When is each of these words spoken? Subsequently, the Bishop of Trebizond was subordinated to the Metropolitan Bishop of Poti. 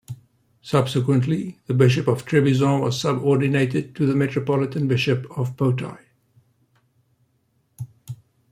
Subsequently, 0.63 1.59
the 1.67 1.75
Bishop 1.75 2.07
of 2.07 2.25
Trebizond 2.25 2.81
was 2.81 2.99
subordinated 2.99 3.95
to 3.95 4.07
the 4.07 4.15
Metropolitan 4.15 4.87
Bishop 4.87 5.27
of 5.37 5.55
Poti. 5.55 5.95